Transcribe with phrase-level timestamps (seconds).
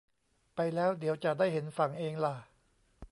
[0.55, 2.35] ไปแล้วเดี๋ยวจะได้เห็นฝั่งเองล่ะ